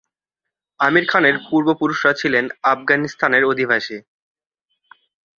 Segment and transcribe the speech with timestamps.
[0.79, 3.97] আমির খানের পূর্বপুরুষরা ছিলেন আফগানিস্তানের অধিবাসী।